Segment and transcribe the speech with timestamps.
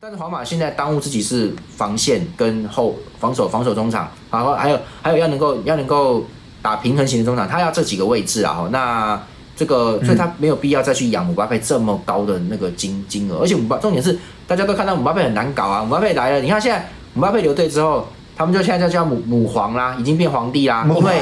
[0.00, 6.24] 但是皇马现在当务之急是防线跟后防守，防守中场，然后还有还有要能够要能够
[6.62, 8.68] 打平衡型的中场，他要这几个位置啊。
[8.70, 9.20] 那
[9.56, 14.16] 这个所以他没有必要再去养姆巴佩这么高的那个金金额，而且姆巴重点是
[14.46, 18.06] 大家都看到姆巴佩很难搞啊，姆巴佩来了，你看现在姆巴佩留队之后，
[18.36, 21.20] 他们就现在就叫母母皇啦，已经变皇帝啦，因为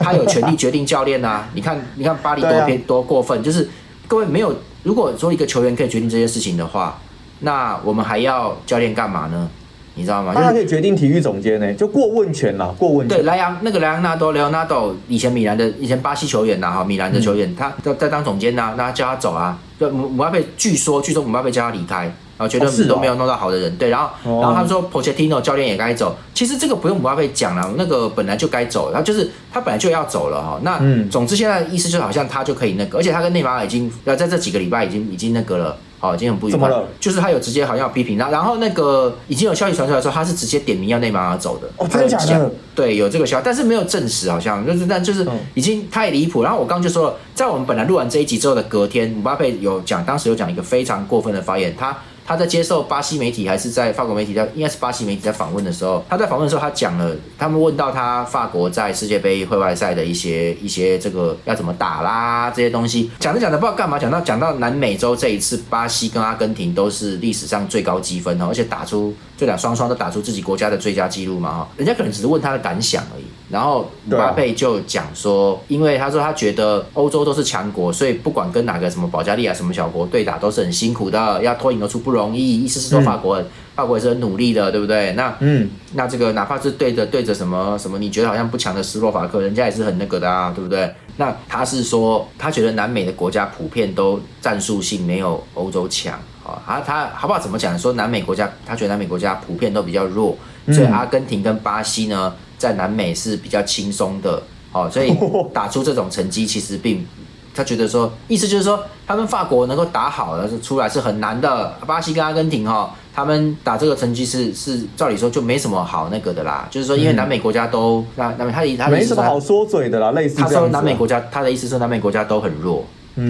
[0.00, 1.46] 他有权利决定教练呐。
[1.52, 3.68] 你看你看巴黎多偏多过分，就是
[4.08, 6.98] 各位没有，如果说一个球员可以决定这些事情的话。
[7.40, 9.48] 那我们还要教练干嘛呢？
[9.96, 10.32] 你知道吗？
[10.34, 13.06] 他可以决定体育总监呢，就过问权啦，过问。
[13.06, 19.58] 对，莱昂那个莱昂纳多，莱昂纳多以前米兰的以前巴西球员呐，哈，米兰的球员，他在在当总监呐，那叫他走啊。
[19.78, 22.12] 就姆姆巴佩，据说据说姆巴佩叫他离开。
[22.36, 30.58] 然后觉得都没有弄到好的人，对，然后然后他们说 Pochettino 教练也该走，其实这个不用姆巴佩讲了，那个本来就该走，然后就是他本来就要走了哈。
[30.64, 35.76] 那总之现在意思就好像他就可以那个，而且他跟内马尔已经要在这几个礼拜已经已经那个了，
[36.10, 36.70] 哦，已经很不愉快。
[37.00, 41.68] 就是他有直接好像批评他，然后那个已经有消息传出来说他是直接点名要内马尔走的。
[41.76, 42.50] 哦，真的假的？
[42.74, 46.42] 对，有这个消息，但是没有证实，好像就是但就是已经太离谱。
[46.42, 51.96] 然后我刚就说了，在我们本来录完这一集之后的隔天，姆巴佩有讲，当时有讲一个非常过分的发言，他。
[52.26, 73.24] 他在接受巴西媒体还是在法国媒体在应该是巴西媒体在访问的时候，他在访问的时候，他讲了，他们问到他法国在世界杯会外赛的一些一些这个要怎么打啦这些东西，讲着讲着不知道干嘛，讲到讲到南美洲这一次，巴西跟阿根廷都是历史上最高积分哦，而且打出这两双双都打出自己国家的最佳纪录嘛哈，人家可能只是问他的感想而已。
[73.54, 82.64] 然后姆巴佩就讲说，因为他说他觉得欧洲都是强国，所以不管跟哪个什么保加利亚什么小国对打都是很辛苦的，要脱颖而出不容易。
[82.64, 83.40] 意思是说法国，
[83.76, 85.12] 法国也是很努力的，对不对？
[85.12, 90.92] 那嗯，那这个哪怕是对着对着什么什么，你觉得好像不强的斯洛伐克，人家也是很那个的啊，对不对？
[91.16, 96.60] 那他是说，他觉得南美的国家普遍都战术性没有欧洲强啊。
[96.66, 97.78] 他他好不好怎么讲？
[97.78, 100.36] 说南美国家，他觉得南美国家普遍都比较弱，
[100.72, 102.34] 所以阿根廷跟巴西呢？
[102.64, 105.14] 在南美是比较轻松的，哦，所以
[105.52, 107.06] 打出这种成绩其实并，
[107.54, 122.82] 他觉得说，意思就是说，他们法国能够打好的是出来是很难的，巴西跟阿根廷哈，他们打这个成绩是是照理说就没什么好那个的啦，就是说因为南美国家都那那他的他没什么好说嘴的啦，类似他说南美国家他的意思是南美国家都很弱。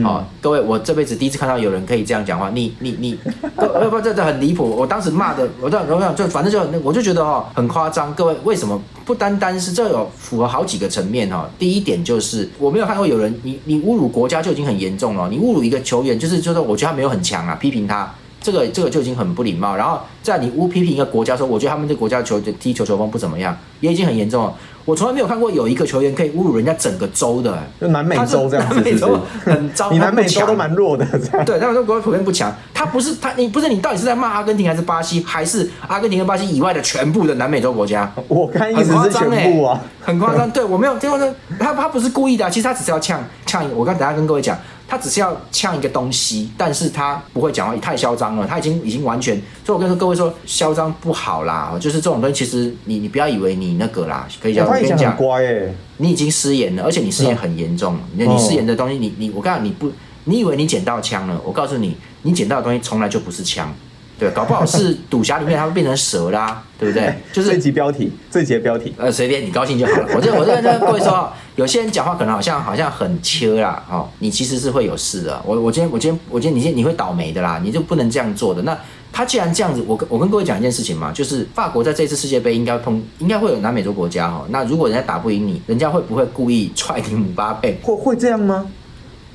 [0.02, 2.48] 好，各位，我这辈子第一次看到有人可以这样讲话。
[2.48, 3.18] 你你你，
[3.54, 4.64] 不不，这这很离谱。
[4.64, 8.14] 我当时骂的，我这我讲就反正就我就觉得哈很夸张。
[8.14, 11.46] 各位，为什么不单单是这有符合好几个层面哈？
[11.58, 15.28] 第一点就是我没有看过有人，你你侮辱国家就已经很严重了。
[15.28, 19.76] 你侮辱一个球员，就是就是我觉得他没有很强啊，批评他这个这个就已经很不礼貌。
[19.76, 24.54] 然后在你污批评一个国家说，我觉得他们这国家球踢球球风不怎么样，也已经很严重了。
[24.84, 31.06] 我从来没有看过有一个球员可以侮辱人家整个州的，就南美洲这样子，南美洲很糟，你南美洲都蛮弱的，
[31.46, 32.54] 对，南美洲国家普遍不强。
[32.72, 38.12] 他不是他，你不是你到底是在骂阿根廷还是巴西，还是阿根廷跟巴西以外的全部的南美洲国家？
[38.28, 40.50] 我看意思是全部啊，很夸张。
[40.50, 43.64] 对我没有，最后呢，他他不是故意的，其实他只是要呛呛。
[43.74, 44.56] 我刚等下跟各位讲。
[44.94, 48.46] 他只是要呛一个东西，但是他不会讲话，太嚣张了。
[48.46, 49.34] 他已经已经完全，
[49.64, 51.76] 所以我跟各位说，嚣张不好啦。
[51.80, 54.64] 就是这种东西，其实你你不要以为你那个啦，可以讲。
[54.64, 57.98] 我跟你讲，乖哎，你已经失言了，而且你失言很严重。
[58.16, 59.90] 你你失言的东西，你你我告诉你不，
[60.26, 61.40] 你以为你捡到枪了？
[61.44, 63.74] 我告诉你，你捡到的东西从来就不是枪。
[64.18, 67.12] 对，搞不好是赌侠里面它会变成蛇啦， 对不对？
[67.32, 70.08] 就是这集标题，这集标题，呃，随便你高兴就好了。
[70.14, 75.42] 我这我这跟各位说，有些人讲话可能好像好像很切啦，哦，你其实是会有事的。
[75.44, 78.62] 我我今天我今天我今天你今你会倒霉的啦，你就不能这样做的。
[78.62, 78.78] 那
[79.12, 84.44] 他既然这样子，我跟我跟各位讲一件事情嘛，就是法国在这次世界杯应该通应该会有南美洲国家哈。
[84.48, 87.76] 那如果人家打不赢你，人家会不会故意踹你姆巴佩？
[87.82, 88.64] 会会这样吗？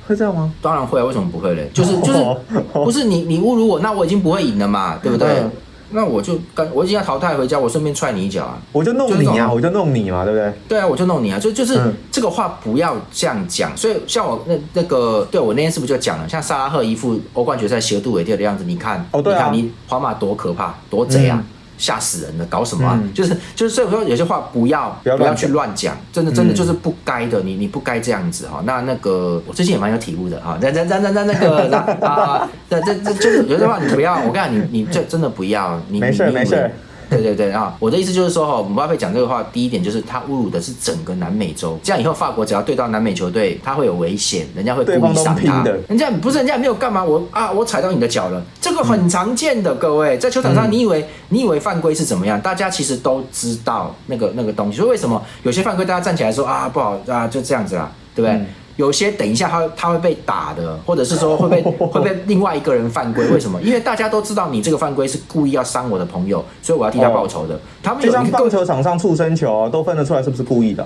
[0.10, 0.52] 会这样吗？
[0.62, 1.70] 当然会啊，为什么不会嘞？
[1.72, 2.20] 就是 就是，
[2.74, 5.28] 不是你你侮辱我，那我已经不会赢了嘛，对不对？
[5.92, 8.58] 那我就跟我已经要淘汰回家，我顺便踹你一脚啊！
[8.72, 10.54] 我就弄你啊，我就弄你嘛，对不对？
[10.68, 11.40] 对啊，我就弄你啊！
[11.40, 11.80] 就就是
[12.12, 13.76] 这个话不要这样讲。
[13.76, 16.30] 所以像我那那个，对我那天是不是就讲了？
[16.30, 21.44] 像萨拉赫一副欧冠决赛斜度尾跌的样子，你看，哦对啊，你看你皇马多可怕，多贼啊！
[21.80, 23.02] 吓死人了，搞什么啊？
[23.14, 28.62] 就是就是，所以说有些话不要不要去乱讲，真的真的就是不该的，你你不该这样子哈。
[28.66, 30.58] 那那个我最近也蛮有体悟的哈。
[30.62, 36.70] 那那那那那那个那啊，那这这就是有些话你不要，我跟你讲，你你这真的不要，你没事没事。
[37.12, 37.76] 对对对啊！
[37.80, 41.78] 我的意思就是说哈，姆巴佩讲这个话，第一点就是他侮辱的是整个南美洲。
[41.82, 45.64] 这样以后法国只要对到南美球队，他会有危险，人家会故意上他。
[45.88, 49.74] 人家不是人家没有干嘛，我啊我踩到你的脚了，这个很常见的。
[49.76, 52.40] 各位在球场上，你以为你以为犯规是怎么样？
[52.40, 54.78] 大家其实都知道那个那个东西。
[54.78, 58.40] 所以为什么有些犯规大家站起来说啊不好啊就这样子啦，对不对？
[58.80, 61.62] 有些等一下他他会被打的，或者是说会被
[61.92, 63.28] 会被另外一个人犯规。
[63.28, 63.60] 为什么？
[63.62, 67.60] 因为大家都知道你这个犯规是故意要伤我的朋友，所以我要替他报仇的。
[67.84, 70.86] 他们就像棒球场上触身球都分得出来是不是故意的？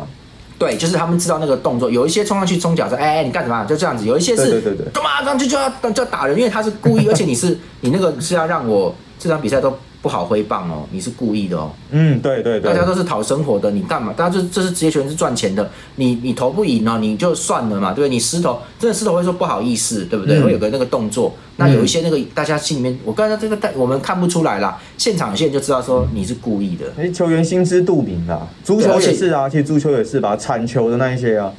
[0.57, 4.07] 对，就是他们知道那个动作，有一些冲上去冲脚说：“哎哎，你干什么？”就这样子。
[4.07, 5.21] 有一些是，对对对，干嘛？
[5.21, 9.71] 然后就就要就要打人，因为他是故意，而且你是你那个是要让我这场比赛都。
[10.03, 11.71] 不好挥棒哦，你是故意的哦。
[11.91, 14.11] 嗯，对对对，大家都是讨生活的，你干嘛？
[14.11, 18.09] 大家这这是职业球员是赚钱的，你你投不赢哦，你就算了嘛，对不对？
[18.09, 20.41] 你失投，真的失投会说不好意思，对不对？
[20.41, 26.87] 会有个那个动作，那有一些那个大家心里面，我刚才这个我们看不出来啦，现场有些人就知道说你是故意的。
[26.97, 31.49] 哎，球员心知肚明啦，足球也是啊，其实足球也是吧，铲球的那一些啊。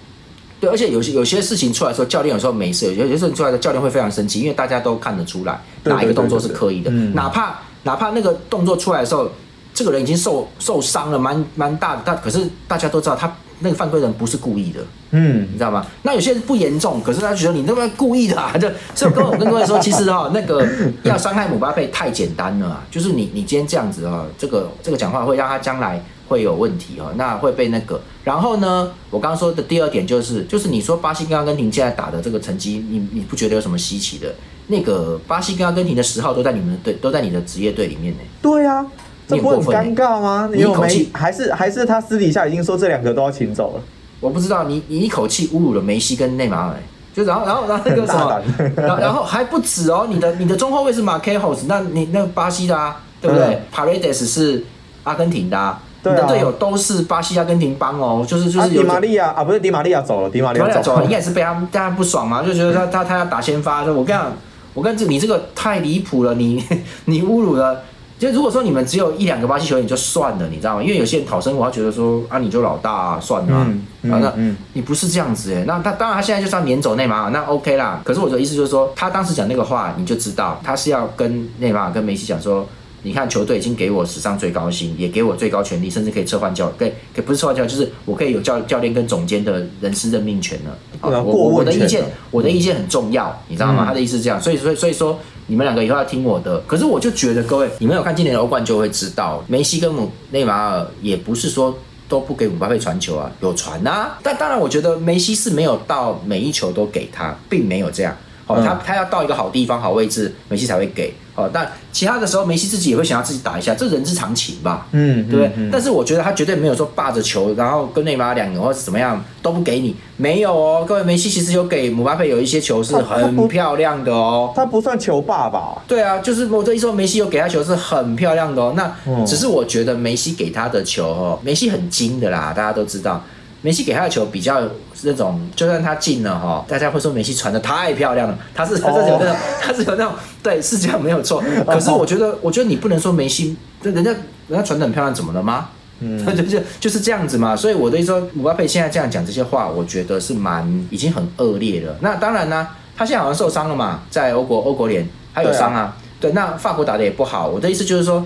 [0.61, 7.59] 对，而且有些有些事情出来的时候，教练有时候没事，有些事情出来的教练会非常生气，因为大家都看得出来哪一个动作是刻意的，哪怕。
[7.85, 9.31] 哪怕那个动作出来的时候，
[9.73, 14.81] 这个人已经受受伤了，蛮蛮大的，但可是大家都知道他那个犯规人不是故意的，
[15.13, 15.87] 嗯，你知道吗？
[16.03, 20.67] 那有些人不严重，可是他觉得你那么故意的啊，就所以跟我跟各位说，其实哈，那个
[21.05, 28.01] 要伤害姆巴佩太简单了，就是你你今天这样子啊，这个这个讲话会让他将来会有问题哦，那会被那个。
[28.25, 34.35] 然后呢，我刚刚说的第二点就是，就是你说巴西跟阿根廷现在打的这个成绩，你你不觉得有什么稀奇的？
[34.67, 38.21] 那个巴西跟阿根廷的十号都在你们的队，都在你的职业队里面呢。
[38.41, 38.85] 对啊，
[39.29, 40.49] 这不很尴尬吗？
[40.53, 43.83] 你口气还是还是他私底下已经说这两个都要请走了。
[44.21, 46.75] 我不知道你你一口气侮辱了梅西跟内马尔，
[47.15, 48.43] 就然后然后然后那个什么，
[48.77, 54.65] 然然后还不止哦，你的你的中后卫是马凯霍斯，那你那巴西的啊，对不对？Paredes 是
[55.03, 55.77] 阿根廷的。
[56.07, 64.31] 你的队友都是巴西、阿根廷帮哦，就是就是迪玛利亚啊，不是迪玛利亚走了，迪玛利亚走了，应该也是被他大家不爽嘛，就觉得他他他要打先发，就我跟你讲，
[64.75, 66.63] 我跟这你这个太离谱了，你
[67.07, 67.81] 你侮辱了，
[68.19, 70.83] 就如果说你们只有一两个巴西球员就算了，你知道吗？
[70.83, 73.69] 因为有些人讨生活，他觉得说啊你就老大啊算了，啊，
[74.03, 74.33] 那
[74.73, 78.01] 你不是这样子哎，那他当然他现在就是要撵走内马尔，那 OK 啦。
[78.05, 82.67] 可是我的意思就是说，他当时讲那个话，你就知道他是要跟内马尔跟梅西讲说。
[83.05, 90.71] 你看，球队已经给我史上最高薪，也给我最高权力，甚至可以撤换教，可以不是撤换教，就是我可以有教教练跟总监的人事任命权了。
[91.03, 93.85] 啊我我的意见，我的意见很重要，你知道吗？
[93.87, 96.59] 他的意思是这样，所以所以所以说，你们两个以后要听我的。
[96.61, 101.77] 可是我就觉得，各位，你们有看今年的欧冠就会知道，梅西跟姆内马尔也不是说
[102.09, 104.19] 都不给姆巴佩传球啊，有传啊。
[104.23, 108.17] 但当然，我觉得梅西是没有到每一球都给他，并没有这样。
[108.47, 111.13] 哦，他他要到一个好地方、好位置，梅西才会给。
[111.35, 114.87] 哦，但其他的时候，梅西自己也会想要自己打一下，这人之常情吧？
[114.93, 115.69] 嗯，对不对？
[115.73, 120.85] 但是我觉得他绝对没有说霸着球，然后跟内马尔两个或者怎么样都不给你，没有哦。
[120.87, 124.53] 各位，梅西其实有给姆巴佩有一些球是很漂亮的哦。
[124.55, 125.83] 他不算球霸吧？
[125.89, 128.75] 对啊，就是我这一说，梅西有给他球是很漂亮的哦。
[128.77, 133.21] 那只是我觉得梅西给他的球哦，梅西很精的啦，大家都知道。
[133.63, 134.61] 梅西给他的球比较
[135.05, 138.39] 那种，就算他进了哈，大家会说梅西传的太漂亮了。
[138.55, 140.13] 他是他是有那种，他是有那种，
[140.43, 141.43] 对，是这样没有错。
[141.67, 144.11] 可是我觉得，我觉得你不能说梅西，人家
[144.49, 145.69] 人家传的很漂亮，怎么了吗？
[146.01, 147.55] 嗯， 就就就是这样子嘛。
[147.55, 151.97] 所以我的意思说，姆巴佩现在这样讲这些话，我觉得是蛮已经很恶劣了。
[152.01, 152.67] 那当然呢，
[152.97, 155.97] 他现在好像受伤了嘛，在欧国欧国联他有伤啊。
[156.21, 157.49] 对，那法国打的也不好。
[157.49, 158.25] 我的意思就是说。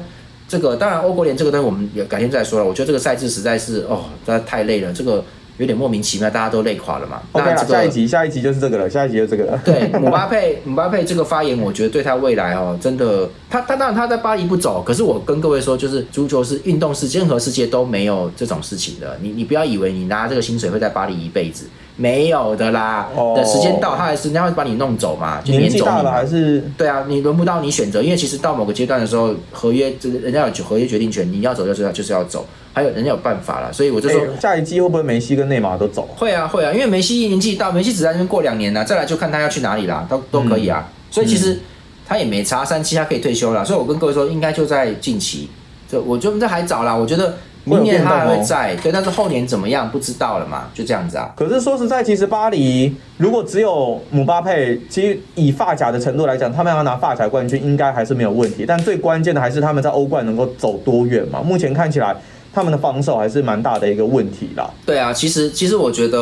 [0.50, 2.64] 这个当然，欧国联这个东西我们也改天再说了。
[2.64, 5.22] 我觉得这个赛制实在是哦，实在太累了，这个
[5.58, 7.20] 有点莫名其妙，大家都累垮了嘛。
[7.32, 9.60] OK 下一集下一集就是这个了，下一集就这个了。
[9.64, 19.18] 对， 姆巴佩姆巴佩这个发言，我觉得对他未来哦，真的，他他当然他在巴黎不走，可是我跟各位说，就是足球是运动是，任何世界都没有这种事情的。
[19.21, 21.66] 你你不要以为你拿这个薪水会在巴黎一辈子。
[22.00, 26.62] 没有的啦，等时间到，他还是人家会把你弄走嘛，就撵走你还是？
[26.76, 36.09] 对啊，你轮不到你选择，因为其实到某个阶段的时候，合约就是人家有合约决定权，你要走就是要就是要走，还有人家有办法了，所以我就说下一季会不会梅西跟内马尔都走？
[36.17, 41.59] 会啊会啊，因为梅西年纪大，梅西只在那边过两年呢，再来就看他要去哪里啦，都都可以啊，所以其实
[42.07, 45.49] 他也没差，三期他可以退休了，所以我跟各位说，应该就在近期，
[45.90, 47.35] 就我觉得这还早啦，我觉得。
[47.68, 51.32] 明年他还会在，对，但是后年怎么样不知道了嘛，就这样子啊。
[51.37, 58.64] 可是说实在，其实巴黎如果只有姆巴佩，其实以发甲的程度来讲，他们要拿发甲冠军应该还是没有问题。
[58.66, 61.42] 但最关键的还是他们在欧冠能够走多远嘛。
[61.42, 62.16] 目前看起来。
[62.58, 64.68] 他们的防守还是蛮大的一个问题啦。
[64.84, 66.18] 对啊，其实其实我觉得，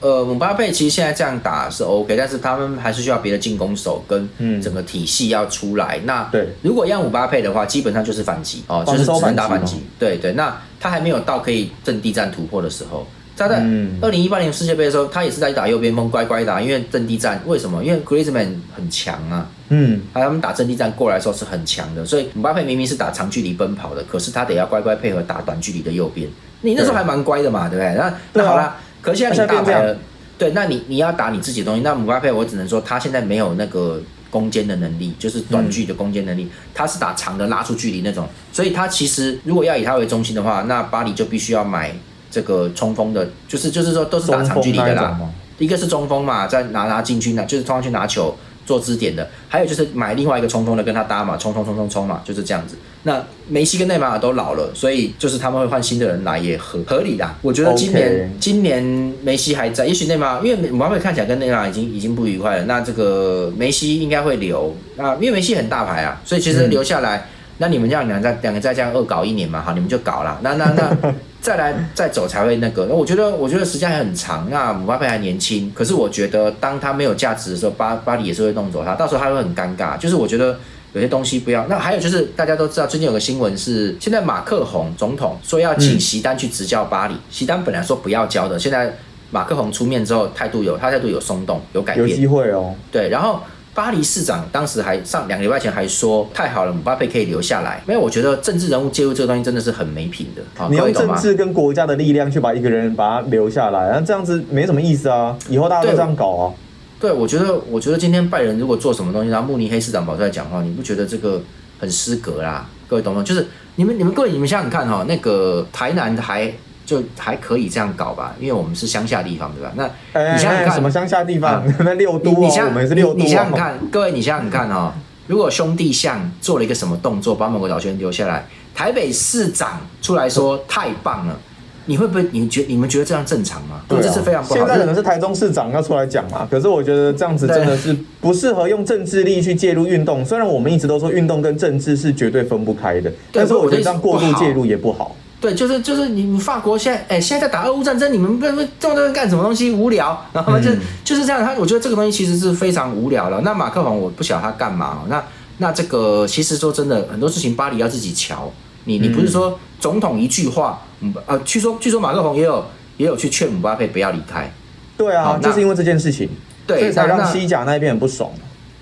[0.00, 4.28] 呃，姆巴佩其实现在这样打是 OK，但是他们还是需要别的进攻手跟
[4.60, 5.98] 整个体系要出来。
[6.04, 9.76] 那对，如果要姆巴佩的话，基本上就是反击哦，就是只能打反击。
[9.98, 13.06] 对对，那他还没有到可以阵地战突破的时候。
[13.36, 13.64] 他在
[14.02, 17.40] 二零一八年世界杯的时候，他也是在打右边锋，乖乖打，因为阵地战。
[17.46, 17.84] 为什么？
[17.84, 19.48] 因为 Griezmann 很强啊。
[19.70, 26.28] 嗯，他们打阵地战过来的时候是很强的，所以姆巴佩明明是打长距离奔跑的，可是他得要乖乖配合打短距离的右边。
[26.62, 27.94] 你那时候还蛮乖的嘛，对不对？
[27.94, 29.96] 那那好啦，可是现在你打牌了，
[30.36, 41.94] 对，那你你要打你自己的东西，那姆巴佩我只能说他现在没有那个攻坚的能力，就是短距的攻坚能力，他是打长的拉出距离那种，所以他其实如果要以他为中心的话，那巴黎就必须要买
[42.30, 45.18] 这个冲锋的，就是就是说都是打长距离的啦。
[45.58, 48.36] 一个是中锋嘛，再拿拿进去拿，就是冲上去拿球
[48.68, 49.26] 做支点的。
[49.48, 52.76] 还有就是买另外一个冲锋的跟他搭嘛，冲冲冲冲冲嘛，就是这样子。
[53.04, 57.26] 那梅西跟内马尔都老了，所以就是他们会换新的人来也合合理的。
[57.40, 58.82] 我觉得今年今年
[59.22, 67.26] 梅西还在，也许内马尔因为姆巴佩看起来跟内马尔已经已经不愉快了，那这个梅西应该会留啊，因为梅西很大牌啊，所以其实留下来。
[67.60, 70.38] 那你们这样两再两个再这样恶搞一年嘛，好，你们就搞了。
[70.42, 70.96] 那那那
[71.40, 72.86] 再来再走才会那个。
[72.86, 74.48] 那我觉得我觉得时间还很长。
[74.50, 79.96] 那姆巴佩还年轻，可是我觉得当他没有价值的时候，巴巴黎也是会弄走他，到时候他会很尴尬。
[79.96, 80.58] 就是我觉得
[80.92, 81.66] 有些东西不要。
[81.68, 87.14] 那还有就是大家都知道，最近有个新闻是，现在马克宏总统说要请席丹去执教巴黎。
[87.30, 88.96] 席丹本来说不要教的，现在
[89.30, 92.74] 马克宏出面之后，态度有他态度有松动，有改变，有机会哦。
[92.90, 93.40] 对，然后。
[93.74, 97.80] 巴黎市长当时还上两个礼拜前还说太好了，姆巴佩可以留下来。
[97.86, 100.42] 没有，我觉得政治人物介入这个东西真的是很没品的。
[100.68, 105.36] 你用政治跟国家的力量去把一个人把他留下来，那这样子没什么意思啊！
[105.48, 106.54] 以后大家都这样搞啊。
[107.00, 111.40] 对，我觉得，我觉得今天拜仁如果做什么东西，然后慕尼黑市长跑出来讲话，你不觉得这个
[111.78, 112.68] 很失格啦？
[112.88, 113.22] 各位懂吗？
[113.22, 113.46] 就是
[113.76, 116.52] 你们，你们各位，你们想想看哈，那个台南还。
[116.88, 119.70] 就还可以这样搞吧，因为我们是乡下地方，对吧？
[119.76, 121.62] 那你想想看，什么乡下地方？
[121.84, 123.18] 那六都哦，我们是六都。
[123.18, 124.90] 你想想看，各位，你想想看哦，
[125.26, 131.38] 如果兄弟象做了一个什么动作，把某个老圈留下来，台北市长出来说太棒了，
[131.84, 132.26] 你会不会？
[132.32, 133.82] 你觉你们觉得这样正常吗？
[133.86, 134.56] 对，这是非常不好。
[134.56, 140.24] 现在可能是台中市长要出来讲嘛，可是我觉得这样子真的是不适合用政治力去介入运动。
[140.24, 145.14] 虽然我们一直都说运动跟政治是绝对分不开的，但是我觉得这样过度介入也不好。
[145.40, 149.70] 对，就是就是你们法国现在，哎，现在在打俄乌战争，你们不不这么干什么东西？
[149.70, 150.70] 无聊，然后就
[151.04, 151.44] 就是这样。
[151.44, 153.40] 他我觉得这个东西其实是非常无聊了。
[153.42, 155.04] 那马克龙我不晓得他干嘛。
[155.08, 155.24] 那
[155.58, 158.52] 那这个其实说真的，很多事情巴黎要自己瞧。
[158.84, 162.66] 你你不是说总统一句话，嗯呃，据说据说马克龙也有
[162.96, 164.52] 也有去劝姆巴佩不要离开。
[164.96, 166.28] 对啊，就是因为这件事情，
[166.66, 168.28] 对，所以才让西甲那边很不爽。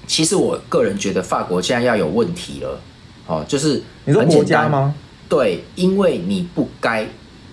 [0.07, 2.81] 其实我个人觉得法国现在要有问题了。
[3.27, 4.95] 哦，就是你说国家吗？
[5.29, 7.07] 对，因为你不该，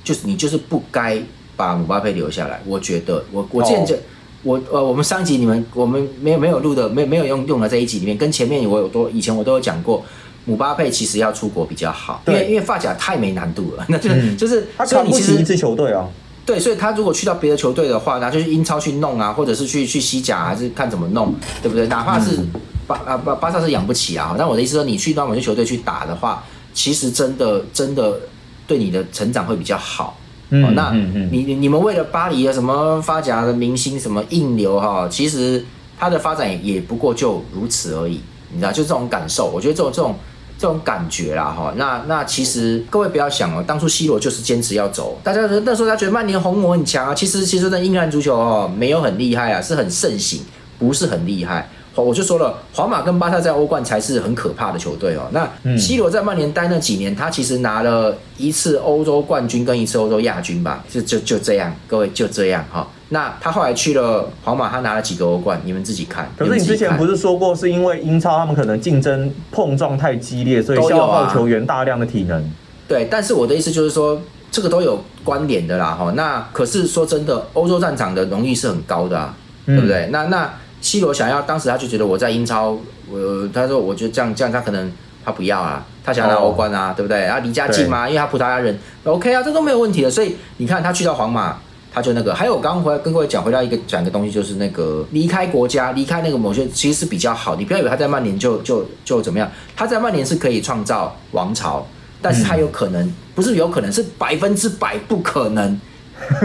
[0.03, 1.19] 就是你就是不该
[1.55, 2.61] 把姆巴佩留下来。
[2.65, 3.97] 我觉得，我我见着
[4.43, 10.03] 我呃，我们上集你们我们没有没有录的，没没有用用的这一集里面，跟前面我有多以前我都有讲过，
[10.45, 16.07] 姆巴佩其实要出国比较好，因为因为发甲太没难度了，那就就是他看不起一支球队啊。
[16.45, 21.87] 对，所以他如果去到别的球队的话，那就去英超去弄啊，或者是去去西甲，还是看怎么弄，对不对？
[21.87, 22.37] 哪怕是
[22.85, 26.43] 巴啊巴巴萨是养不起啊，但我的意思说，你去到某些球队去打的话。
[26.73, 28.19] 其实真的真的
[28.67, 30.17] 对你的成长会比较好。
[30.49, 30.91] 嗯，那
[31.31, 35.65] 你你们为了巴黎的什么发夹的明星什么硬流哈，其实
[35.97, 38.21] 它的发展也不过就如此而已。
[38.51, 40.15] 你知道，就这种感受，我觉得这种这种
[40.59, 41.73] 这种感觉啦哈。
[41.75, 47.15] 那那其实各位不要想哦，当初 C 罗就是坚持要走，大家那时候他觉得曼联红魔很强啊。
[47.15, 50.41] 其实其实那英格兰足球哦没有很厉害啊，是很盛行，
[50.77, 51.67] 不是很厉害。
[52.01, 55.29] 我就说了，皇马跟巴萨在欧冠才是很可怕的球队哦。
[55.31, 55.47] 那
[55.77, 62.87] C 罗在曼联待那几年，他其实拿了一次欧洲冠军跟一次欧洲亚军吧，就就就这样，各位就这样哈。
[63.09, 66.27] 那他后来去了皇马，他拿了几个欧冠，你们自己看。
[66.35, 72.43] 可是你之前不是说过，是因为英超他们可能竞争碰撞太激烈，所以消耗球员大量的体能。
[72.87, 74.19] 对，但是我的意思就是说，
[74.49, 76.11] 这个都有关联的啦哈。
[76.15, 79.35] 那可是说真的，欧洲战场的荣誉是很高的，啊，
[79.67, 80.07] 对不对？
[80.11, 80.51] 那那。
[80.83, 82.77] C 罗想要，当时他就觉得我在英超，
[83.09, 84.91] 我他说我觉得这样这样他可能
[85.23, 87.25] 他不要啊，他想拿欧冠啊，对不对？
[87.25, 90.11] 啊，离家近嘛，因为他葡萄牙人，OK 啊，这都没有问题的。
[90.11, 91.57] 所以你看他去到皇马，
[91.93, 92.35] 他就那个。
[92.35, 97.55] 还有我刚刚回来跟各位讲，回到一个讲一个东西，就是那个离开国家，离开那个某些其实是比较好。
[97.55, 101.87] 你不要以为他在曼联就就就怎么样，他在曼联是可以创造王朝，
[102.21, 105.79] 但是他有可能不是有可能是百分之百不可能。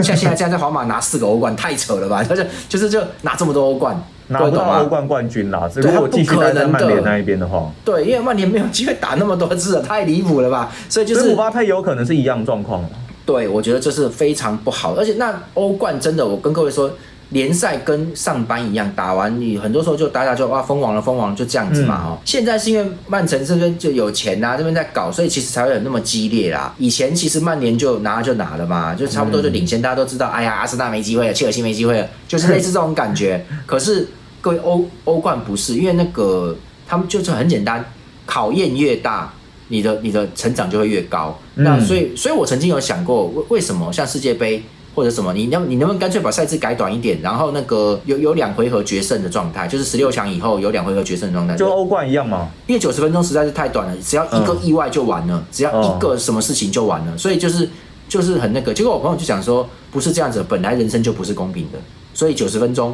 [0.01, 2.23] 像现在这样在皇马拿四个欧冠，太扯了吧？
[2.23, 4.01] 就是就是就拿这么多欧冠。
[4.29, 5.69] 拿不到欧冠冠军啦！
[5.75, 10.71] 如果继续待在曼联那一边的话，对，因为曼联没有机会打那么多次了，太离谱了吧？
[10.87, 12.83] 所以就是姆巴佩有可能是一样状况。
[13.25, 14.93] 对，我觉得这是非常不好。
[14.95, 16.91] 而且那欧冠真的，我跟各位说，
[17.29, 22.17] 联赛跟上班一样，打完你很多时候就大家就哇封王了，封王就这样子嘛哈。
[22.25, 26.73] 现在是因为曼城这边就有钱呐，这边在搞，所以其实才会有那么激烈啦。
[26.77, 33.43] 以前其实曼联就拿就拿了嘛，就差不多就领先，大家都知道，哎呀，阿森纳没机会了，切尔西没机会了，就是类似这种感觉。
[33.65, 34.07] 可是。
[34.41, 36.55] 各位欧欧冠不是，因为那个
[36.87, 37.83] 他们就是很简单，
[38.25, 39.33] 考验越大，
[39.67, 41.37] 你的你的成长就会越高。
[41.55, 44.63] 那所以，所以我曾经有想过，为为什么像世界杯
[44.95, 52.49] 或者什么，你能你能不能干脆把赛制改短一点，然后那个有有两回合决胜的状态，就是十六强以后有两回合决胜的状态，就欧冠一样嘛。
[52.67, 57.69] 因为九十分钟实在是太短了，只要一个意外就完了，只要一个什么事情就完了，所以就是
[58.07, 58.73] 就是很那个。
[58.73, 61.79] 结果我朋友就讲说，不是这样子，本来人生就不是公平的，
[62.13, 62.93] 所以九十分钟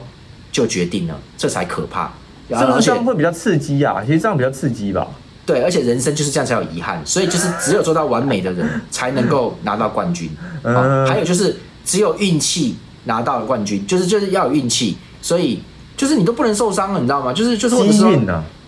[0.55, 2.09] 就决定了，这才可怕。
[2.47, 2.55] 这
[2.93, 5.05] 样会比较刺激啊，其实这样比较刺激吧。
[5.45, 10.29] 对，而且人生就是这样才有遗憾，所以就是只有做到完美的人才能够拿到冠军。
[10.63, 15.59] 嗯，还有就是只有运气拿到冠军，就是就是要有运气，所以
[15.97, 17.33] 就是你都不能受伤了，你知道吗？
[17.33, 18.09] 就是就是或者说。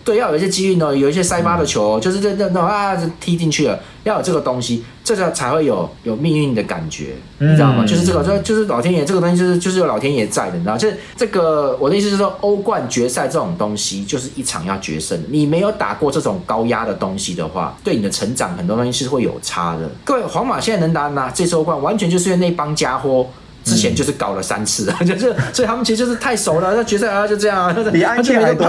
[0.08, 7.84] 对，要有一些机运哦，有一些塞巴的球，就是这这那啊，踢进去了，要有这个东西，这个才会有有命运的感觉，你知道吗？
[7.86, 10.78] 就是这个，这就是老天爷这个东西，就是就是有老天爷在的，你知道？
[10.78, 19.90] 就是这个，我的意思是说，欧冠决赛这种东西，就是一场要决胜，你没有打过这种高压的东西的话，对你的成长很多东西是会有差的。
[20.06, 23.26] 各位，皇马现在能拿拿这次欧冠，完全就是因为那帮家伙。
[23.68, 26.74] 之前就是搞了三次， 就是所以他们其实就是太熟了。
[26.74, 28.66] 那决赛啊就这样啊，比安切还多。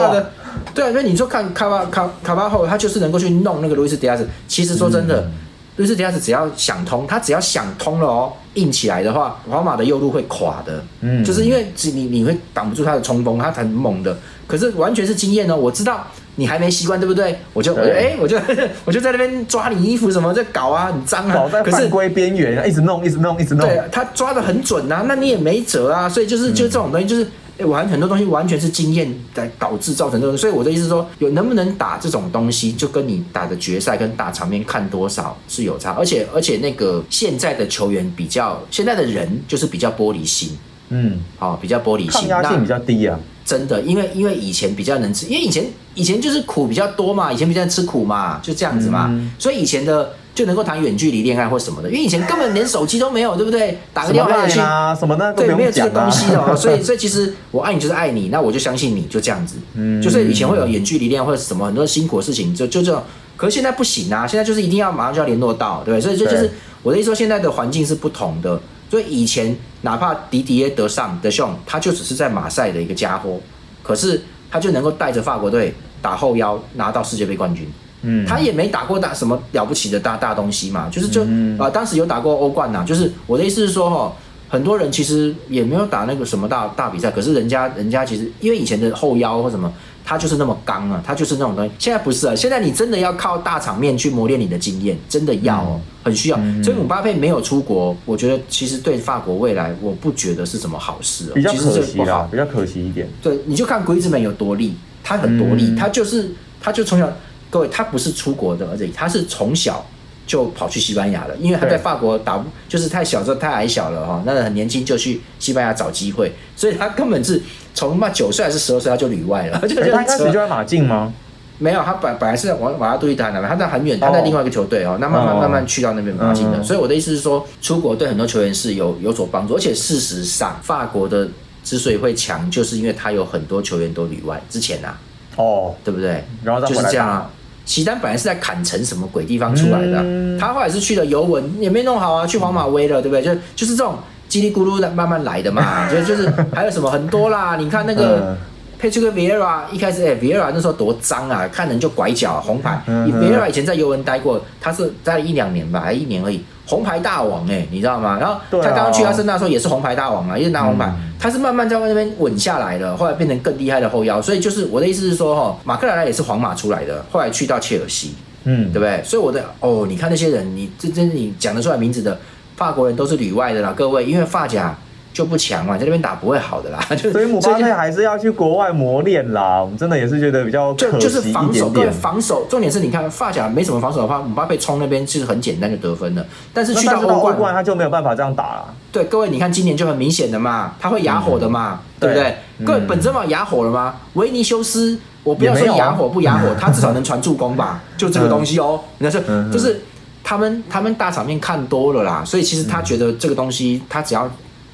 [0.73, 4.27] 对啊，所以你说看卡巴卡卡巴后，他就是能够去弄那个路易斯迪亚斯。
[4.47, 5.29] 其实说真的，
[5.77, 10.83] 路易斯迪亚斯只要想通，他只要想通了哦，硬起来的话，皇马的右路会垮的。
[11.01, 14.17] 嗯，就是因为你你会挡不住他的冲锋，他很猛的。
[14.47, 16.05] 可是完全是经验哦，我知道。
[16.39, 17.37] 你还没习惯对不对？
[17.53, 18.39] 我就哎，我就
[18.85, 21.47] 我就在那边抓你衣服什么在搞啊，很脏啊。
[21.51, 23.67] 可是犯规边缘，一直弄，一直弄，一直弄。
[23.67, 26.07] 对，他抓的很准啊，那你也没辙啊。
[26.07, 27.27] 所以就是就这种东西，就是
[27.65, 30.37] 完很多东西完全是经验在导致造成这种。
[30.37, 35.91] 所以我的意思说，有能不能打这种东西，就跟你打的决赛跟打场面看多少是有差。
[35.91, 40.57] 而且而且那个现在的球员比较，现在的人就是比较玻璃心。
[40.91, 43.19] 嗯，好，比较玻璃心，抗压性比较低啊。
[43.49, 45.65] 真的，因为因为以前比较能吃，因为以前
[45.95, 49.09] 以前就是苦比较多嘛，以前比较吃苦嘛，就这样子嘛。
[49.39, 53.79] 所以以前的就能够谈远距离恋爱或什么的，因为以前根本连手机都没有，对不对？
[53.91, 56.53] 打个电话去啊什么的，对，没有这个东西哦。
[56.55, 59.55] 所以所以其实我爱你就是爱你，那我就相信你就这样子。
[59.73, 63.01] 嗯，就是以前会有远距离恋爱或者什么很多辛苦的事情，就就这种。
[63.35, 66.01] 可是现在不行啊，现在就是一定要马上就要联络到，对不对？
[66.01, 66.51] 所以就就是
[66.83, 68.61] 我的意思说，现在的环境是不同的。
[68.89, 73.39] 所以以前哪怕迪迪耶德尚德雄，他就只是在马赛的一个家伙，
[73.83, 77.67] 可是他就能够带着法国队打后腰拿到世界杯冠军。
[78.01, 81.21] 嗯，他也没打过大什么了不起的大大东西嘛，就是就
[81.63, 82.83] 啊，当时有打过欧冠呐。
[82.87, 84.13] 就是我的意思是说哈，
[84.47, 89.71] 很多人其实也没有打那个什么大大比赛，可是人家人家其实因为以前的后腰或什么。
[90.09, 91.69] 他就是那么刚啊，他就是那种东西。
[91.77, 96.37] 现在不是啊，现在你真的要靠大场面去磨练你的经验，真的要哦，很需要。
[96.63, 101.31] 所以姆巴佩没有出国，我觉得其实对法国未来，我不觉得是什么好事。
[101.35, 103.07] 比较可惜啦，比较可惜一点。
[103.21, 107.07] 对，你就看鬼子们有多厉，他很多力，他就是他就从小，
[107.51, 109.85] 各位他不是出国的，而且他是从小。
[110.29, 117.41] 就跑去西班牙了，因为他在法国打就是太小，时候太矮小了哈，那很年轻就去西班牙找机会，所以他根本是
[117.73, 119.57] 从嘛九岁还是十二岁他就旅外了。
[119.65, 121.11] 他一开始就在马竞吗？
[121.57, 126.61] 没有，他本本来是在瓦瓦拉杜伊达那边，他在很远，他在另外一个球队哦，那慢慢慢慢去到那边马竞的。
[126.61, 131.27] 所以我的意思是说，出国对很多球员是有有所帮助，而且事实上，法国的
[131.63, 134.95] 之所以会强，就是因为他有很多球员都旅外之前啊，
[135.37, 136.23] 哦，对不对？
[136.43, 137.31] 然后就是这样啊。
[137.69, 140.03] 齐丹本来是在坎城什么鬼地方出来的，
[140.39, 143.21] 他后来是去了尤文，也没弄好啊，去皇马威了，对不对？
[143.21, 143.95] 就就是这种
[144.27, 148.35] 叽里咕噜的慢慢来的嘛， 就就是还有什么很多啦，你看那个
[148.79, 152.81] 佩奇克维埃拉一开始哎，维埃拉那时候多脏啊，看人就拐脚，红牌。
[152.87, 156.43] 维埃拉以前在尤文待过，他是待了一两年吧，还一年而已。
[156.69, 158.17] 红牌大王哎，你知道吗？
[158.19, 160.93] 然后他刚刚去阿森纳时候也是红牌大王嘛，也是拿红牌。
[161.19, 164.21] 他是慢慢在那边稳下来了，后来变成更厉害的后腰。
[164.21, 169.01] 所以就是我的意思是说，哈，马克莱莱也是皇马出来的，后来去到切尔西，嗯，对不对？
[169.03, 172.17] 所以我的哦，你看那些人，你这这你讲得出来名字的
[172.55, 174.77] 法国人都是里外的啦，各位，因为发甲。
[175.11, 176.79] 就不强嘛，在那边打不会好的啦。
[177.11, 179.59] 所以姆巴佩还是要去国外磨练啦。
[179.61, 182.45] 我们真的也是觉得比较就就是防守，对防守。
[182.49, 186.25] 重点是你看发甲没什么防守的话，姆巴佩冲那边其实很简单就得分了。
[186.53, 188.73] 但是去到欧冠，他就没有办法这样打了。
[188.91, 192.35] 对，各位你看今年就很明显的嘛，他会哑火的嘛，对不对？
[192.65, 193.95] 各位本泽马哑火了吗？
[194.13, 197.81] 维尼修斯，我不要说哑火不哑火， 他至少能传助攻吧？
[197.97, 198.79] 就这个东西哦。
[198.99, 199.81] 你看是就是
[200.23, 204.29] 他们他们大场面看多了啦，所以其实他觉得这个东西他只要。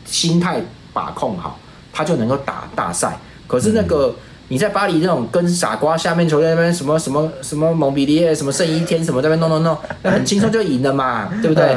[0.05, 0.61] 心态
[0.93, 1.59] 把控好，
[1.91, 3.17] 他就能够打大赛。
[3.47, 4.15] 可是那个
[4.47, 11.75] 你在巴黎那种跟傻瓜下面球队那边什么什么什么蒙彼利埃什么圣一天什么那边弄弄弄，那很轻松就赢了嘛，对不对？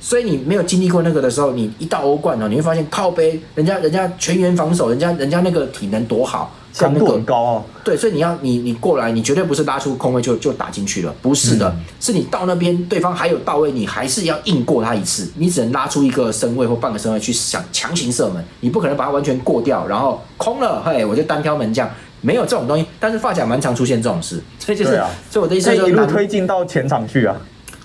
[0.00, 6.54] 所以你没有经历过那个的时候，你一到欧冠哦，你会发现靠背人家人家全员防守，人家人家那个体能多好。
[6.78, 7.64] 强度很高哦。
[7.84, 21.88] 对，所以你要你你过来，你绝对不是拉出空位就就打进去了，不是的，是你到那边对方还有到位，你还是要硬过他一次，你只能拉出一个身位或半个身位去想强行射门，你不可能把它完全过掉，然后空了，嘿，我就单挑门将，
[22.20, 22.84] 没有这种东西。
[23.00, 27.36] 但是发甲蛮常出现这种事，所以就是，所以我的意思就是一路推进到前场去啊。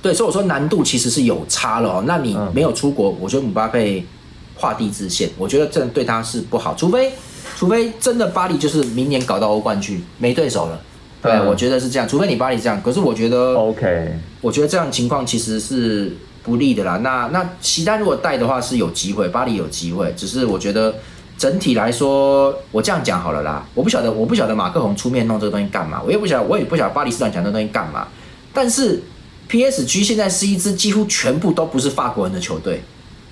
[0.02, 2.04] 对，所以我说难度其实是有差了哦。
[2.06, 4.06] 那你没有出国，我觉得姆巴佩
[4.56, 7.12] 画地自限，我觉得这对他是不好，除非。
[7.64, 10.82] 除非真的巴黎就是明年搞到欧冠去没对手了，
[11.22, 12.06] 对，我觉得是这样。
[12.06, 16.12] 除非你巴黎这样，可是我觉得，OK，我觉得这样情况其实是
[16.44, 16.98] 不利的啦。
[16.98, 20.14] 那那齐丹如果带的话是有机会，巴黎有机会。
[20.18, 20.94] 只是我觉得
[21.38, 23.66] 整体来说，我这样讲好了啦。
[23.74, 28.10] 我不晓得，我不晓得马克宏出面弄这个东西干嘛，我也不晓得，我也不晓得巴黎斯坦讲这东西干嘛。
[28.52, 29.02] 但是
[29.50, 32.84] PSG 现在是一支几乎全部都不是法国人的球队。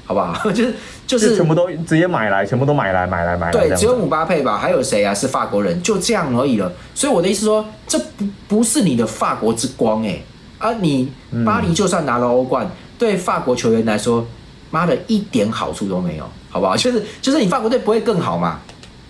[0.05, 0.33] 好不好？
[0.51, 0.73] 就是
[1.07, 3.51] 就是全部都直接买来，全部都买来买来买来。
[3.51, 4.57] 对，只有姆巴佩吧？
[4.57, 5.13] 还有谁啊？
[5.13, 6.71] 是法国人，就这样而已了。
[6.93, 10.19] 所以我的意思说，这不不是你的法国之光哎。
[10.59, 11.11] 而你
[11.43, 14.23] 巴黎就算拿了欧冠，对法国球员来说，
[14.69, 16.77] 妈的一点好处都没有，好不好？
[16.77, 18.59] 就是就是你法国队不会更好嘛？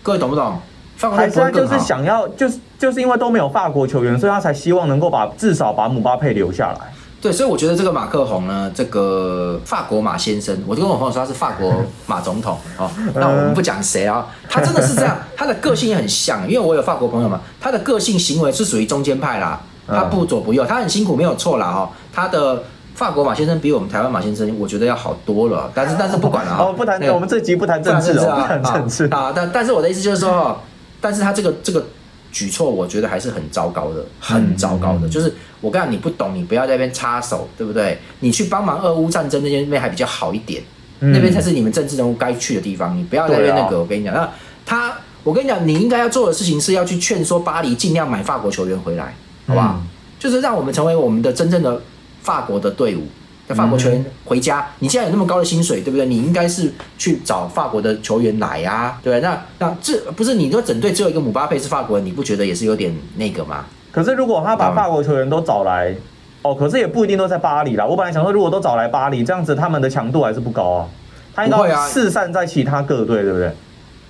[0.01, 0.57] 各位懂不懂？
[0.95, 1.73] 法国队不会更好。
[1.75, 6.93] 就是想要，就是就是因为都没有法国球员，所以他才希望能够把至少把姆巴佩留下来。
[7.21, 11.71] 对，所以我觉得这个马克宏呢，这个法国马先生，我就跟我朋友说他是法国
[12.07, 12.89] 马总统哦。
[13.13, 21.91] 那我们不讲谁啊，他真的是这样，他的个性也很像，因为我有法国朋友嘛，他的个性行为是属于中间派啦，他不左不右，他很辛苦没有错啦哈。
[22.11, 22.63] 他的
[22.95, 25.69] 法国马先生比我们台湾马先生，我觉得要好多了。
[25.75, 29.31] 但是但是不管了 哦，不谈，我们这集不谈政治啊，不谈政治啊。
[29.35, 30.59] 但但是我的意思就是说，
[30.99, 31.85] 但是他这个这个。
[32.31, 35.07] 举措我觉得还是很糟糕的，很糟糕的。
[35.09, 37.97] 就是我跟你讲，你不懂，你不要在那边插手，对不对？
[38.21, 40.63] 你去帮忙俄乌战争那边还比较好一点，
[40.99, 42.97] 那边才是你们政治人物该去的地方。
[42.97, 43.79] 你不要在那边那个。
[43.79, 44.29] 我跟你讲，那
[44.65, 49.13] 他，我跟你讲，你应该要做的事情是要去劝说巴黎尽量买法国球员回来，
[49.47, 49.81] 好不好？
[50.17, 51.81] 就是让我们成为我们的真正的
[52.21, 53.07] 法国的队伍。
[53.53, 56.05] 法国球员回家，你既然有那么高的薪水，对不对？
[56.05, 63.65] 你应该是去找法国的球员来呀，对那那这不是你说整队只有一个姆巴佩是法国人，你不觉得也是有点那个吗？
[63.91, 65.95] 可是如果他把法国球员都找来，
[66.41, 67.85] 哦，可是也不一定都在巴黎啦。
[67.85, 70.89] 我本来想说，如果都找来巴黎，这样子他们的强度还是不高啊。
[71.33, 73.51] 他应该四散在其他各队，对不对？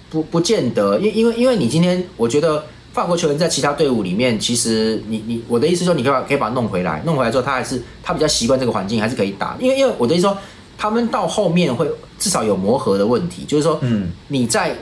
[0.10, 2.64] 不，不见得，因因为因为你今天，我觉得。
[2.94, 9.56] 法国球员在其他队伍里面，其实你你我的意思说，你可以把可以把他弄回来，弄回来之后，他还是他比较习惯这个环境，还是可以打。
[9.60, 10.38] 因为因为我的意思说，
[10.78, 14.76] 他们到后面会至少有磨合的问题，就是说，嗯，你在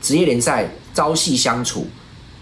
[0.00, 1.86] 职业联赛朝夕相处，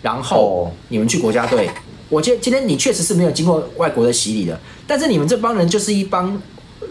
[0.01, 1.69] 然后你们去国家队，
[2.09, 6.41] 我今今天你确实是没有经过外国的洗礼的，但是你们这帮人就是一帮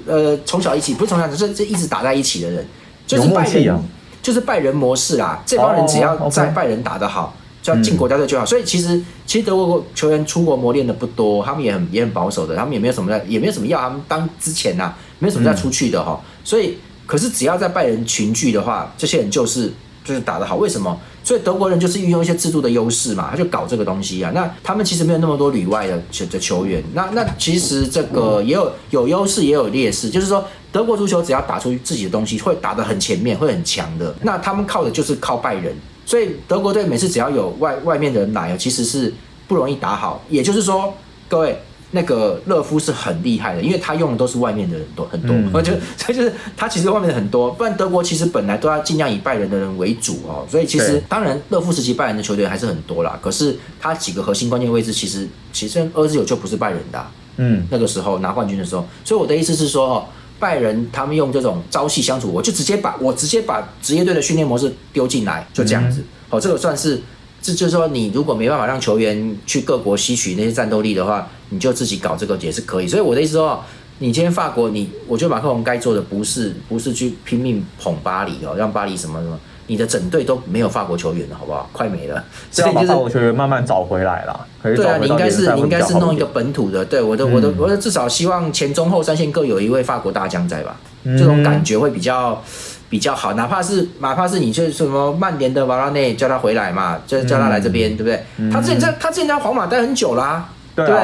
[0.06, 2.68] 呃从小一起不是从小就是这一直打在一起的人，
[3.08, 3.84] 就是拜仁，
[4.22, 5.42] 就是拜仁模式啦。
[5.48, 7.36] 这帮人只要在拜仁打得好。
[7.70, 16.20] 就要进国家队就好，所以其实其实德国球员出国磨练的不多，他们也很也很保守的，他们也没有什么在，也没有什么要他们当之前呐，没有什么再出去的哈。
[16.44, 19.72] 所以，可是只要在拜仁群聚的话，这些人就是
[20.04, 20.56] 就是打得好。
[20.56, 21.00] 为什么？
[21.24, 24.32] 所以德国人就是运用一些制度的优势嘛，他就搞这个东西啊。
[24.34, 34.16] 那他们其实没有那么多里外的球的球员，那那其实这个也有有优势也有劣势，就是说德国足球只要打出自己的东西，会打得很前面，会很强的。
[34.24, 35.76] 那他们靠的就是靠拜仁。
[36.10, 39.14] 所以德国队每次只要有外外面的人来，其实是
[39.48, 40.20] 不容易打好。
[40.28, 40.92] 也就是说，
[41.28, 41.56] 各位
[41.92, 45.36] 那个勒夫是很厉害的，因为他用的都是外面的人多很多。
[45.54, 50.44] 我觉得这就是他其实外面的很多，不然德国其实本来都要尽量以拜仁的人为主哦。
[50.50, 57.06] 所以其实当然勒夫时期拜仁的球队还是很多啦，可是他几个核心关键位置其实其实二十九就不是拜仁的。
[57.38, 60.06] 嗯，那个时候拿冠军的时候，所以我的意思是说哦。
[60.40, 66.04] 拜仁他们用这种朝夕相处，我就直接把我直接把职业队的训练模式丢进来，就这样子。
[66.30, 67.02] 好，这个算是，
[67.42, 72.88] 这就是说，你如果没办法让球员去各国吸取那些战斗力的话，你就自己搞这个也是可以。
[72.88, 73.64] 所以我的意思说，
[74.00, 79.40] 你今天法国，你我觉得马克龙该做的不是不是去拼命捧巴黎哦，让巴黎什么什么。
[79.68, 81.70] 你的整队都没有法国球员了，好不好？
[81.72, 84.48] 快没了，所以就是法国球员慢慢找回来了。
[84.64, 86.84] 对啊，你应该是你应该是弄一个本土的。
[86.84, 90.76] 对，我的我的我的至少希望前中后三线各有一位法国大将在吧？
[91.06, 92.42] 这种感觉会比较
[92.90, 93.34] 比较好。
[93.34, 98.50] 哪怕是哪怕是你就是什么曼联的瓦拉内叫他回来嘛，就叫他来这边，对不对？
[98.52, 101.00] 他之前在他之前在皇马待很久啦，对不对？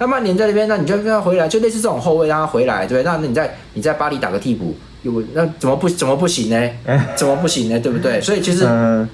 [0.00, 3.12] 那曼联在那边，那你就让他回来，就类似这种后卫让他回来，对不对？
[3.12, 4.74] 那你在你在巴黎打个替补。
[5.02, 6.70] 有那怎么不怎么不行呢？
[7.16, 7.78] 怎么不行呢？
[7.80, 8.20] 对不对？
[8.20, 8.66] 所以其实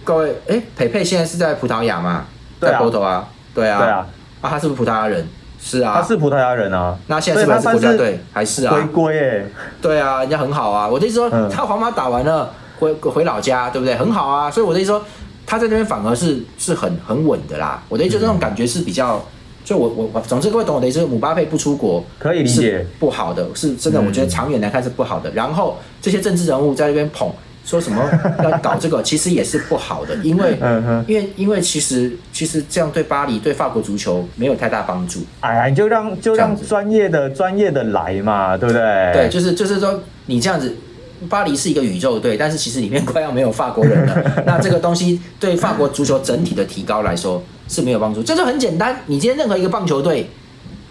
[0.02, 2.24] 各位，哎，培培现在是在葡萄牙嘛，
[2.60, 4.06] 在波头啊，对啊，对啊，
[4.40, 5.26] 啊，他是不是葡萄牙人？
[5.60, 6.96] 是啊，他是葡萄牙人啊。
[7.06, 8.20] 那现在是不是国家队？
[8.32, 8.74] 还是啊？
[8.74, 9.44] 回归哎，
[9.80, 10.88] 对啊，人家很好啊。
[10.88, 13.96] 我的意思说，他皇马打完了，回回老家，对不对？
[13.96, 14.50] 很好啊。
[14.50, 15.04] 所以我的意思说，
[15.46, 17.80] 他在那边反而是是很很稳的啦。
[17.88, 19.24] 我的意思，这种感觉是比较，
[19.66, 25.28] 就我我我，总之各位懂我的意思，姆巴佩不出国可以理解不好的，是真的，我觉得长远来看是不好的。
[25.32, 27.28] 然后这些政治人物在那边捧。
[27.64, 28.00] 说什么
[28.44, 30.56] 要搞这个，其实也是不好的，因为，
[31.08, 35.18] 因为，因为其实，其实这样对巴黎、对法国足球没有太大帮助。
[35.40, 39.10] 哎，你就让就让专业的、专业的来嘛，对不对？
[39.12, 40.76] 对，就是就是说，你这样子，
[41.28, 44.16] 巴黎是一个宇宙队，但是其实里面快要没有法国人了。
[44.46, 48.22] 那这个东西对法国足球整体的提高来说是没有帮助。
[48.22, 50.30] 这就很简单，你今天任何一个棒球队，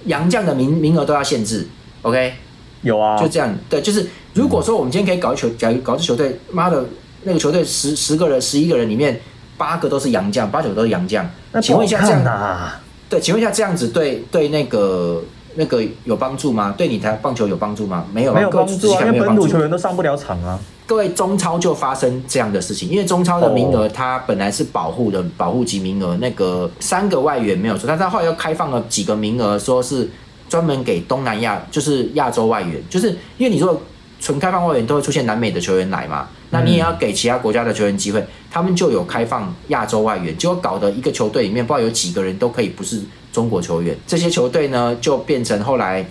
[0.05, 1.67] 洋将的名名额都要限制
[2.01, 2.33] ，OK？
[2.81, 6.85] 有啊，就这样，对，就是如果说我们今天可以搞球，假如搞支球队，妈的，
[7.23, 9.19] 那个球队十十个人、十一个人里面
[9.57, 12.71] 八个都是洋将，八九都是洋将，那请问一下这样，
[13.09, 15.23] 对，请问一下这样子对对那个
[15.55, 16.73] 那个有帮助吗？
[16.77, 18.05] 对你台棒球有帮助吗？
[18.13, 20.59] 没有，没有帮助啊，因为本土球员都上不了场啊。
[20.85, 30.09] 各位中超就发生这样的事情，因为中超的名额它本来是保护的，保护级名额，那个三个外援没有说，但是后来又开放了几个名额，说是。
[30.47, 33.81] 专门给东南亚，就是亚洲外援，就是因为你说
[34.19, 43.01] 纯开放外援都会出现南美的球员来嘛，那你也要给其他国家的球员机会，他们就有开放亚洲外援，结果搞得一个球队里面不知道有几个人都可以不是
[43.35, 46.03] 中国球员，这些球队呢就变成后来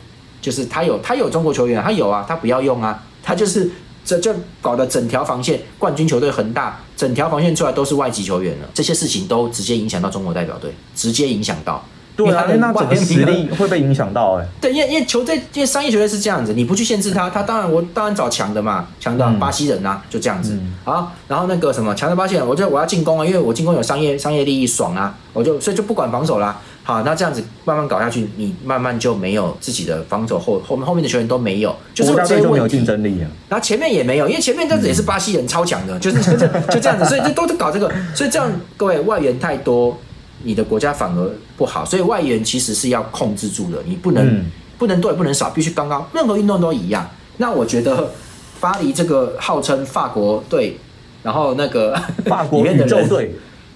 [0.43, 3.71] 就是他有他有中国球员，他有啊，他不要用啊，他就是
[4.05, 11.83] 这就搞得整条防线冠军球队恒大整条防线出来都是外籍球员了，这些事情都直接影响到中国代表队，直接影响到。
[12.17, 14.47] 对啊，那整个实力会被影响到哎。
[14.61, 20.57] 对，因为因为球队，因为商业球队是这样子，你不去限制他，他当然我当然找强的嘛，强的巴西人呐，就这样子。
[20.85, 26.61] 好，然后那个什么强的巴西人，我就我要进攻啊，因为我进攻有商业商业利益爽啊，我就所以就不管防守啦。
[26.85, 32.77] 好，那这样子慢慢搞下去，你慢慢就没有自己的防守后后面后面的球员都没有，就是这些问题。
[32.77, 33.27] 竞争力啊。
[33.49, 39.99] 然后前面也没有，因为前面这也是巴西人超强的，就是 就就这样子，所以这都是搞这个，所以这样各位外援太多。
[40.47, 44.45] 你的国家反而不好，所以外援其实是要控制住的，你不能
[44.77, 46.07] 不能多也不能少，必须刚刚。
[46.13, 47.09] 任何运动都一样。
[47.39, 48.11] 那我觉得
[48.61, 50.79] 巴黎这个号称法国队，
[51.23, 53.35] 然后那个法国宇宙队，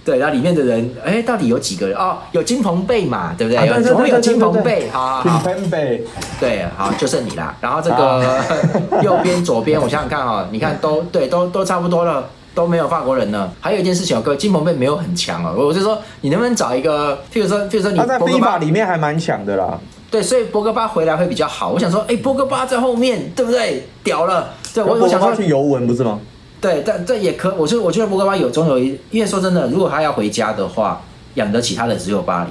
[0.09, 1.95] 对，然后里面的人，哎，到底有几个人？
[1.99, 3.67] 哦，有金鹏贝嘛，对不对？
[3.67, 6.03] 有总有金鹏贝，好，金鹏贝，
[6.41, 7.55] 对，好，就剩你啦。
[7.61, 8.41] 然后这个
[9.05, 12.25] 右边、左边，我想想看哈，你看都对，都都差不多了。
[12.55, 13.53] 都没有法国人了。
[13.61, 15.55] 还有一件事情哦，各位，金鹏贝没有很强哦。
[15.57, 19.79] 我就说，你能不能找一个，譬如说，譬如说，你他在非法里面还蛮强的啦。
[20.11, 21.69] 对，所以博格巴回来会比较好。
[21.69, 23.87] 我想说，哎，博格巴在后面，对不对？
[24.03, 24.49] 屌了。
[24.75, 26.19] 对，我我想说去尤文不是吗？
[26.61, 31.01] 对，但这也可，我就我觉得博格巴有总有一，因为说真的，如果他要回家的话，
[31.35, 32.51] 养得起他的只有巴黎。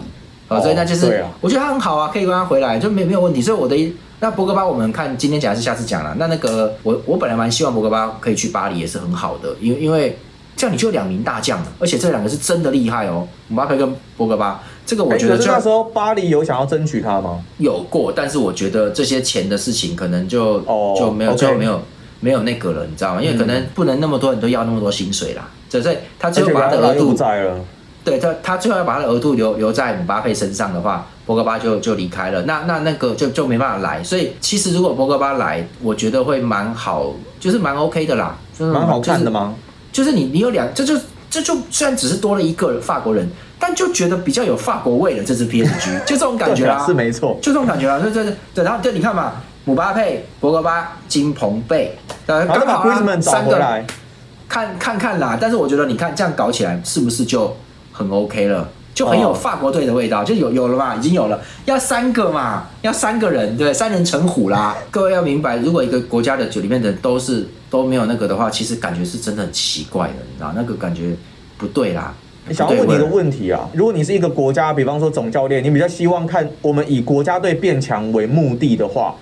[0.50, 3.42] 哦，所以那就是，我觉得他很好啊，可以跟他回来，就没没有问题。
[3.42, 6.16] 所以我的那博格巴，我们看今天讲还是下次讲了。
[6.18, 10.18] 那那个我我本来蛮希望博格巴可以去巴黎，也是很好的，因为因为
[10.56, 14.64] 这样你就有两名大将了，而且这两个是真的厉害哦，姆巴佩跟博格巴。
[14.86, 17.44] 这个我觉得就那时候巴黎有想要争取他吗？
[17.58, 20.62] 有过，但是我觉得这些钱的事情可能就
[20.98, 21.82] 就没有最后没有
[22.20, 23.22] 没有那个了，你知道吗？
[23.22, 27.60] 因为可能不能那么多人都要那么多薪水啦，所以他最后把他的额度在了。
[28.04, 32.42] 对他，他最后要把他的额度留留在姆巴佩身上的话，博格巴就就离开了。
[32.44, 34.02] 那那那个就就没办法来。
[34.02, 39.54] 所以其实如果博格巴来，我觉得会蛮好，就是蛮 OK 的啦，就是蛮好看的吗？
[39.92, 40.98] 就是你你有两，这就
[41.30, 45.24] 这就虽然只是多了一个法国人，但就觉得比较有法国味的。
[45.26, 48.00] 这支 PSG 就这种感觉 啊，是没错，就这种感觉啊。
[48.00, 49.34] 对对对对，然后对你看嘛，
[49.68, 51.94] 姆巴佩、博格巴、金鹏贝，
[52.26, 53.60] 呃，刚好三个，
[54.48, 55.38] 看看看啦。
[55.40, 57.54] 但是我觉得你看这样搞起来，是不是就？
[57.92, 61.42] 很 OK 了，就很有法国队的味道，就有有了嘛，已经有了。
[61.66, 64.78] 要三个嘛，要三个人，对，三人成虎啦。
[64.90, 71.14] 各位要明白，如果一个国家的酒里面的都是都没有那个的话，其实感觉是真的很奇怪的，你知道那个感觉
[71.58, 72.14] 不对啦。
[72.52, 79.16] 想要问你一个问题啊，如果你是一个国家，比方说总教练，你比较希望看我们以国家队变强为目的的话，